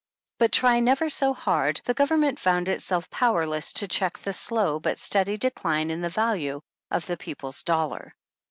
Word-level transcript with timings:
But 0.39 0.51
try 0.51 0.79
never 0.79 1.09
so 1.11 1.31
hard, 1.31 1.79
the 1.85 1.93
Government 1.93 2.39
found 2.39 2.67
itself 2.67 3.07
powerless 3.11 3.71
to 3.73 3.87
check 3.87 4.17
the 4.17 4.33
slow 4.33 4.79
but 4.79 4.97
steady 4.97 5.37
decline 5.37 5.91
in 5.91 6.01
value 6.09 6.61
of 6.89 7.05
the 7.05 7.17
people's 7.17 7.61
dollar. 7.61 8.15